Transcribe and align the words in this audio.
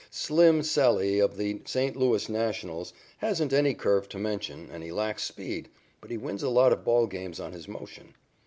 "Slim" 0.09 0.63
Sallee 0.63 1.19
of 1.19 1.37
the 1.37 1.61
St. 1.65 1.95
Louis 1.95 2.27
Nationals 2.27 2.91
hasn't 3.17 3.53
any 3.53 3.75
curve 3.75 4.09
to 4.09 4.17
mention 4.17 4.67
and 4.71 4.81
he 4.83 4.91
lacks 4.91 5.21
speed, 5.21 5.69
but 6.01 6.09
he 6.09 6.17
wins 6.17 6.41
a 6.41 6.49
lot 6.49 6.73
of 6.73 6.83
ball 6.83 7.05
games 7.05 7.39
on 7.39 7.51
his 7.51 7.67
motion. 7.67 8.15